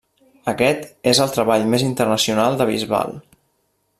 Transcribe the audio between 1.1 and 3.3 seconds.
és el treball més internacional de Bisbal.